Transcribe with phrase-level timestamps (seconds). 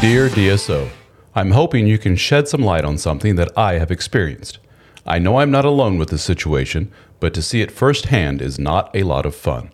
[0.00, 0.90] Dear DSO,
[1.34, 4.60] I'm hoping you can shed some light on something that I have experienced.
[5.04, 8.94] I know I'm not alone with this situation, but to see it firsthand is not
[8.94, 9.72] a lot of fun.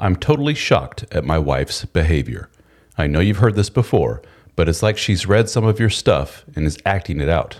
[0.00, 2.50] I'm totally shocked at my wife's behavior.
[2.98, 4.22] I know you've heard this before,
[4.56, 7.58] but it's like she's read some of your stuff and is acting it out.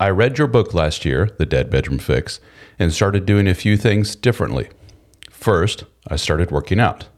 [0.00, 2.40] I read your book last year, The Dead Bedroom Fix,
[2.78, 4.70] and started doing a few things differently.
[5.30, 7.08] First, I started working out.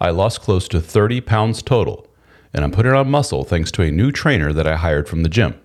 [0.00, 2.08] I lost close to 30 pounds total
[2.56, 5.28] and I'm putting on muscle thanks to a new trainer that I hired from the
[5.28, 5.60] gym.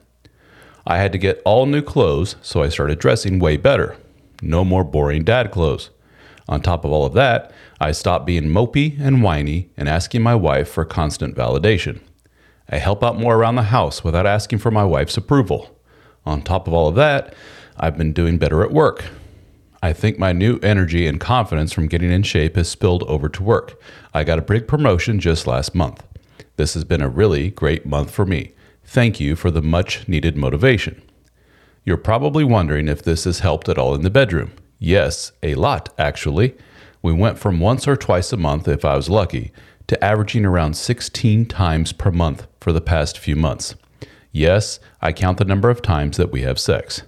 [0.86, 3.96] I had to get all new clothes, so I started dressing way better.
[4.42, 5.90] No more boring dad clothes.
[6.50, 10.36] On top of all of that, I stopped being mopey and whiny and asking my
[10.36, 12.02] wife for constant validation.
[12.68, 15.80] I help out more around the house without asking for my wife's approval.
[16.26, 17.34] On top of all of that,
[17.78, 19.06] I've been doing better at work.
[19.82, 23.44] I think my new energy and confidence from getting in shape has spilled over to
[23.44, 23.82] work.
[24.14, 26.04] I got a big promotion just last month.
[26.62, 28.52] This has been a really great month for me.
[28.84, 31.02] Thank you for the much needed motivation.
[31.84, 34.52] You're probably wondering if this has helped at all in the bedroom.
[34.78, 36.56] Yes, a lot, actually.
[37.02, 39.52] We went from once or twice a month, if I was lucky,
[39.88, 43.74] to averaging around 16 times per month for the past few months.
[44.32, 47.02] Yes, I count the number of times that we have sex.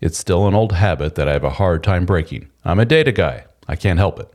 [0.00, 2.48] It's still an old habit that I have a hard time breaking.
[2.64, 3.46] I'm a data guy.
[3.66, 4.32] I can't help it.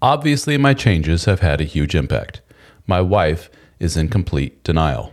[0.00, 2.40] Obviously, my changes have had a huge impact
[2.86, 5.12] my wife is in complete denial.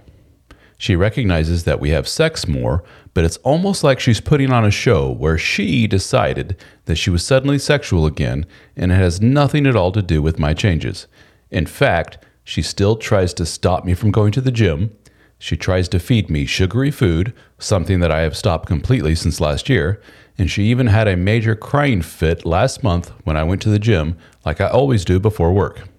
[0.78, 4.72] She recognizes that we have sex more, but it's almost like she's putting on a
[4.72, 8.46] show where she decided that she was suddenly sexual again
[8.78, 11.08] and it has nothing at all to do with my changes.
[11.52, 14.96] In fact, she still tries to stop me from going to the gym.
[15.38, 19.68] She tries to feed me sugary food, something that I have stopped completely since last
[19.68, 20.02] year,
[20.38, 23.80] and she even had a major crying fit last month when I went to the
[23.80, 25.90] gym, like I always do before work.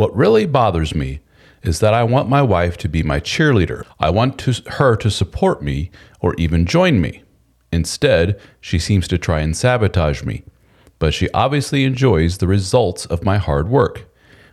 [0.00, 1.20] What really bothers me
[1.62, 3.84] is that I want my wife to be my cheerleader.
[3.98, 5.90] I want to, her to support me
[6.20, 7.22] or even join me.
[7.70, 10.42] Instead, she seems to try and sabotage me.
[10.98, 14.10] But she obviously enjoys the results of my hard work.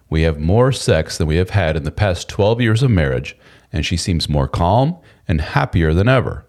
[0.10, 3.38] We have more sex than we have had in the past 12 years of marriage,
[3.72, 4.98] and she seems more calm
[5.30, 6.46] and happier than ever.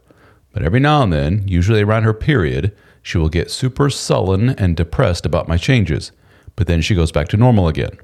[0.52, 4.76] But every now and then, usually around her period, she will get super sullen and
[4.76, 6.10] depressed about my changes,
[6.56, 7.96] but then she goes back to normal again.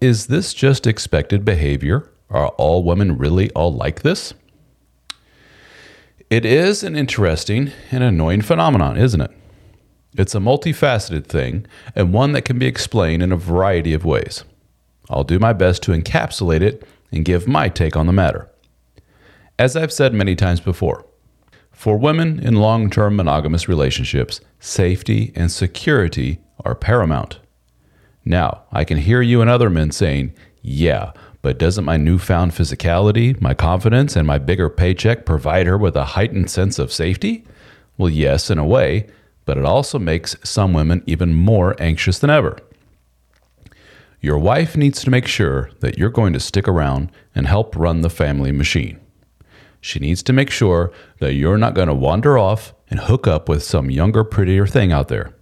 [0.00, 2.10] Is this just expected behavior?
[2.28, 4.34] Are all women really all like this?
[6.28, 9.30] It is an interesting and annoying phenomenon, isn't it?
[10.18, 14.44] It's a multifaceted thing and one that can be explained in a variety of ways.
[15.08, 18.50] I'll do my best to encapsulate it and give my take on the matter.
[19.58, 21.06] As I've said many times before,
[21.72, 27.38] for women in long term monogamous relationships, safety and security are paramount.
[28.28, 31.12] Now, I can hear you and other men saying, yeah,
[31.42, 36.04] but doesn't my newfound physicality, my confidence, and my bigger paycheck provide her with a
[36.04, 37.44] heightened sense of safety?
[37.96, 39.06] Well, yes, in a way,
[39.44, 42.58] but it also makes some women even more anxious than ever.
[44.20, 48.00] Your wife needs to make sure that you're going to stick around and help run
[48.00, 48.98] the family machine.
[49.80, 50.90] She needs to make sure
[51.20, 54.90] that you're not going to wander off and hook up with some younger, prettier thing
[54.90, 55.32] out there.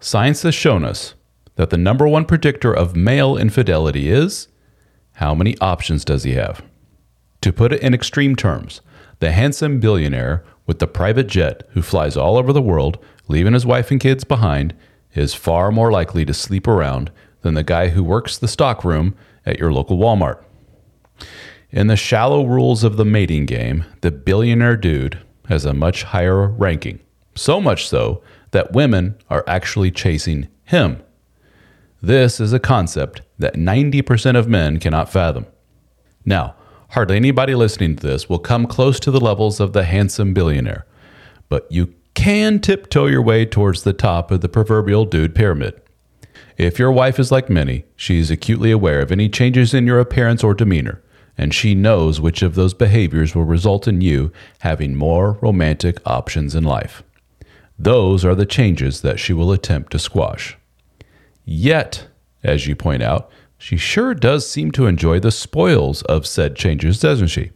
[0.00, 1.14] Science has shown us
[1.56, 4.48] that the number one predictor of male infidelity is
[5.18, 6.62] how many options does he have?
[7.42, 8.80] To put it in extreme terms,
[9.20, 12.98] the handsome billionaire with the private jet who flies all over the world,
[13.28, 14.74] leaving his wife and kids behind,
[15.14, 17.12] is far more likely to sleep around
[17.42, 19.14] than the guy who works the stockroom
[19.46, 20.42] at your local Walmart.
[21.70, 25.18] In the shallow rules of the mating game, the billionaire dude
[25.48, 26.98] has a much higher ranking.
[27.36, 28.22] So much so
[28.52, 31.02] that women are actually chasing him.
[32.04, 35.46] This is a concept that 90% of men cannot fathom.
[36.26, 36.54] Now,
[36.90, 40.84] hardly anybody listening to this will come close to the levels of the handsome billionaire,
[41.48, 45.80] but you can tiptoe your way towards the top of the proverbial dude pyramid.
[46.58, 49.98] If your wife is like many, she is acutely aware of any changes in your
[49.98, 51.02] appearance or demeanor,
[51.38, 56.54] and she knows which of those behaviors will result in you having more romantic options
[56.54, 57.02] in life.
[57.78, 60.58] Those are the changes that she will attempt to squash.
[61.44, 62.08] Yet,
[62.42, 67.00] as you point out, she sure does seem to enjoy the spoils of said changes,
[67.00, 67.52] doesn't she?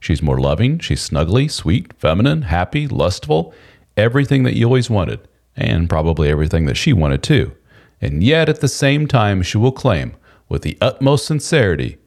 [0.00, 3.52] She's more loving, she's snuggly, sweet, feminine, happy, lustful,
[3.96, 5.20] everything that you always wanted,
[5.54, 7.54] and probably everything that she wanted too.
[8.00, 10.16] And yet at the same time, she will claim,
[10.48, 11.98] with the utmost sincerity,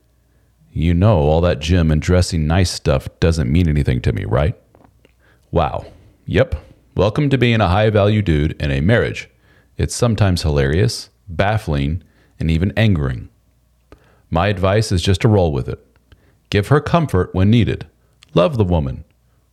[0.72, 4.58] you know, all that gym and dressing nice stuff doesn't mean anything to me, right?
[5.52, 5.86] Wow.
[6.26, 6.56] Yep.
[6.96, 9.30] Welcome to being a high value dude in a marriage.
[9.78, 12.04] It's sometimes hilarious, baffling,
[12.40, 13.30] and even angering.
[14.30, 15.86] My advice is just to roll with it.
[16.50, 17.88] Give her comfort when needed.
[18.34, 19.04] Love the woman.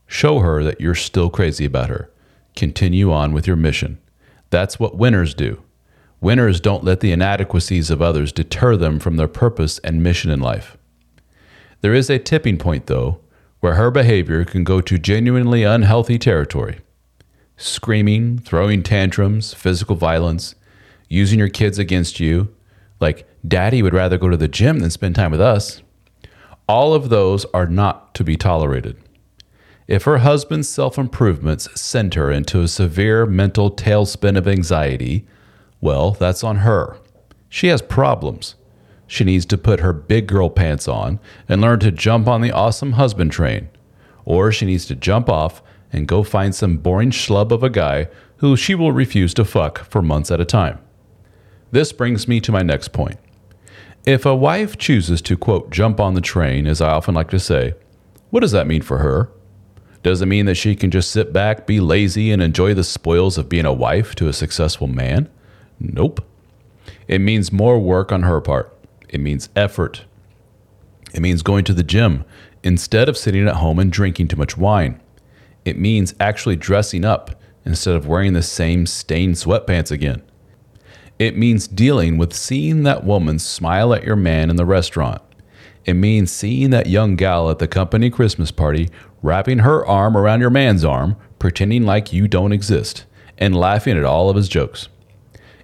[0.07, 2.11] Show her that you're still crazy about her.
[2.57, 3.99] Continue on with your mission.
[4.51, 5.63] That's what winners do.
[6.21, 10.41] Winners don't let the inadequacies of others deter them from their purpose and mission in
[10.41, 10.77] life.
[11.81, 13.21] There is a tipping point, though,
[13.61, 16.81] where her behavior can go to genuinely unhealthy territory.
[17.63, 20.55] Screaming, throwing tantrums, physical violence,
[21.11, 22.55] using your kids against you,
[23.01, 25.83] like daddy would rather go to the gym than spend time with us.
[26.67, 28.97] All of those are not to be tolerated.
[29.87, 35.27] If her husband's self improvements send her into a severe mental tailspin of anxiety,
[35.83, 36.97] well, that's on her.
[37.51, 38.55] She has problems.
[39.07, 42.53] She needs to put her big girl pants on and learn to jump on the
[42.53, 43.69] awesome husband train.
[44.25, 48.09] Or she needs to jump off and go find some boring schlub of a guy
[48.39, 50.79] who she will refuse to fuck for months at a time.
[51.73, 53.19] This brings me to my next point.
[54.07, 57.39] If a wife chooses to, quote, jump on the train, as I often like to
[57.39, 57.75] say,
[58.31, 59.31] what does that mean for her?
[60.03, 63.37] Does it mean that she can just sit back, be lazy, and enjoy the spoils
[63.37, 65.29] of being a wife to a successful man?
[65.79, 66.25] Nope.
[67.07, 68.75] It means more work on her part.
[69.11, 70.05] It means effort.
[71.13, 72.25] It means going to the gym
[72.63, 75.01] instead of sitting at home and drinking too much wine.
[75.65, 80.23] It means actually dressing up instead of wearing the same stained sweatpants again.
[81.19, 85.21] It means dealing with seeing that woman smile at your man in the restaurant.
[85.85, 88.89] It means seeing that young gal at the company Christmas party
[89.23, 93.05] wrapping her arm around your man's arm, pretending like you don't exist,
[93.37, 94.89] and laughing at all of his jokes.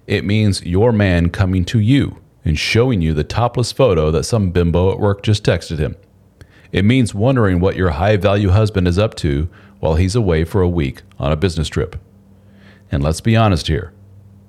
[0.05, 4.51] It means your man coming to you and showing you the topless photo that some
[4.51, 5.95] bimbo at work just texted him.
[6.71, 10.61] It means wondering what your high value husband is up to while he's away for
[10.61, 11.95] a week on a business trip.
[12.91, 13.93] And let's be honest here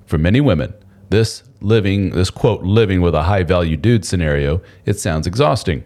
[0.09, 0.73] for many women,
[1.09, 5.83] this living, this quote, living with a high value dude scenario, it sounds exhausting.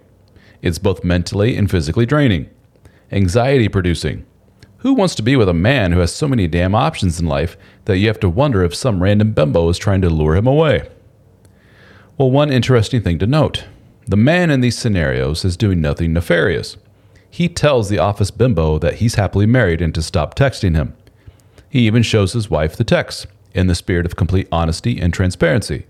[0.62, 2.50] It's both mentally and physically draining,
[3.12, 4.26] anxiety producing.
[4.78, 7.58] Who wants to be with a man who has so many damn options in life
[7.84, 10.90] that you have to wonder if some random bimbo is trying to lure him away?
[12.18, 13.66] Well, one interesting thing to note
[14.06, 16.78] the man in these scenarios is doing nothing nefarious.
[17.34, 20.96] He tells the office bimbo that he's happily married and to stop texting him.
[21.68, 23.26] He even shows his wife the text
[23.56, 25.88] in the spirit of complete honesty and transparency.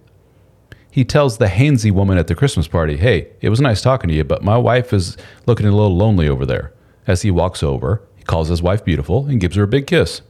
[0.89, 4.15] He tells the Hainsey woman at the Christmas party, Hey, it was nice talking to
[4.15, 6.71] you, but my wife is looking a little lonely over there.
[7.07, 10.21] As he walks over, he calls his wife beautiful and gives her a big kiss.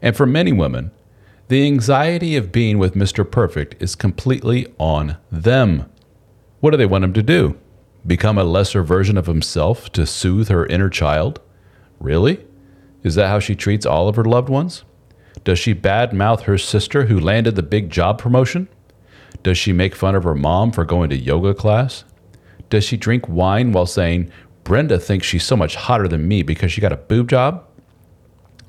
[0.00, 0.90] And for many women,
[1.48, 3.30] the anxiety of being with Mr.
[3.30, 5.84] Perfect is completely on them.
[6.60, 7.58] What do they want him to do?
[8.06, 11.40] Become a lesser version of himself to soothe her inner child?
[12.00, 12.44] Really?
[13.02, 14.84] Is that how she treats all of her loved ones?
[15.44, 18.68] Does she badmouth her sister who landed the big job promotion?
[19.42, 22.04] Does she make fun of her mom for going to yoga class?
[22.70, 24.30] Does she drink wine while saying,
[24.64, 27.64] Brenda thinks she's so much hotter than me because she got a boob job?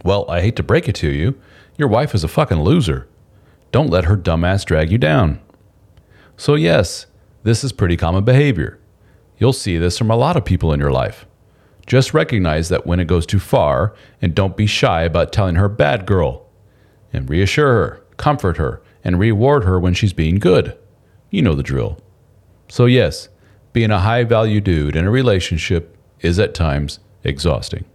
[0.03, 1.39] Well, I hate to break it to you,
[1.77, 3.07] your wife is a fucking loser.
[3.71, 5.39] Don't let her dumbass drag you down.
[6.37, 7.05] So, yes,
[7.43, 8.78] this is pretty common behavior.
[9.39, 11.25] You'll see this from a lot of people in your life.
[11.87, 15.69] Just recognize that when it goes too far, and don't be shy about telling her
[15.69, 16.45] bad girl.
[17.11, 20.77] and reassure her, comfort her, and reward her when she's being good.
[21.31, 21.97] You know the drill.
[22.67, 23.29] So, yes,
[23.73, 27.85] being a high value dude in a relationship is at times exhausting.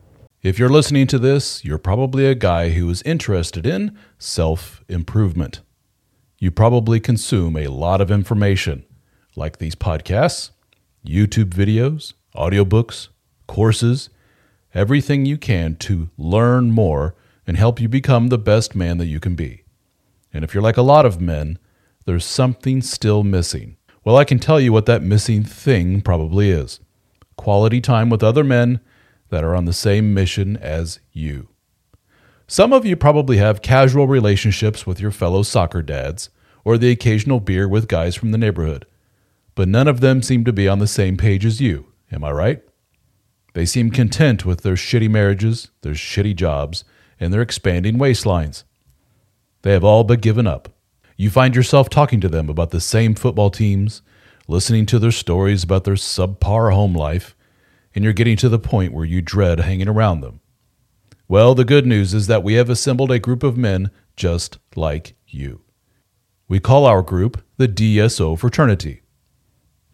[0.43, 5.61] If you're listening to this, you're probably a guy who is interested in self improvement.
[6.39, 8.85] You probably consume a lot of information,
[9.37, 10.51] like these podcasts,
[11.07, 13.09] YouTube videos, audiobooks,
[13.47, 14.11] courses,
[14.75, 17.15] everything you can to learn more
[17.47, 19.65] and help you become the best man that you can be.
[20.33, 21.59] And if you're like a lot of men,
[22.07, 23.77] there's something still missing.
[24.05, 26.81] Well, I can tell you what that missing thing probably is
[27.37, 28.81] quality time with other men
[29.31, 31.49] that are on the same mission as you.
[32.47, 36.31] Some of you probably have casual relationships with your fellow soccer dads
[36.65, 38.87] or the occasional beer with guys from the neighborhood,
[39.55, 41.87] but none of them seem to be on the same page as you.
[42.11, 42.63] Am I right?
[43.55, 46.85] They seem content with their shitty marriages, their shitty jobs,
[47.21, 48.65] and their expanding waistlines.
[49.63, 50.69] They have all but given up.
[51.17, 54.03] You find yourself talking to them about the same football teams,
[54.49, 57.37] listening to their stories about their subpar home life,
[57.95, 60.41] and you're getting to the point where you dread hanging around them.
[61.29, 65.15] Well, the good news is that we have assembled a group of men just like
[65.29, 65.63] you.
[66.49, 69.04] We call our group the DSO Fraternity.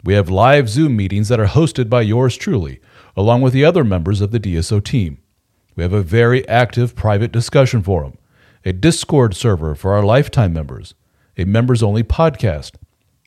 [0.03, 2.79] We have live Zoom meetings that are hosted by yours truly,
[3.15, 5.19] along with the other members of the DSO team.
[5.75, 8.17] We have a very active private discussion forum,
[8.65, 10.95] a Discord server for our lifetime members,
[11.37, 12.71] a members only podcast,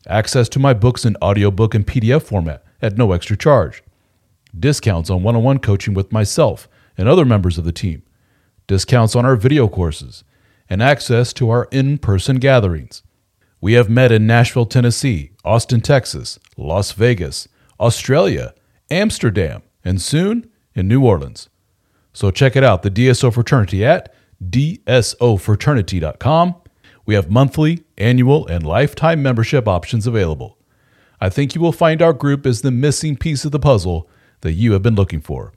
[0.09, 3.85] access to my books in audiobook and PDF format at no extra charge,
[4.59, 8.03] discounts on one on one coaching with myself and other members of the team,
[8.67, 10.25] discounts on our video courses,
[10.69, 13.05] and access to our in person gatherings.
[13.65, 17.49] We have met in Nashville, Tennessee, Austin, Texas, Las Vegas,
[17.81, 18.53] Australia,
[18.91, 21.49] Amsterdam, and soon in New Orleans.
[22.13, 24.15] So check it out, the DSO Fraternity at
[24.47, 26.55] dsofraternity.com.
[27.07, 30.59] We have monthly, annual, and lifetime membership options available.
[31.19, 34.11] I think you will find our group is the missing piece of the puzzle
[34.43, 35.55] that you have been looking for.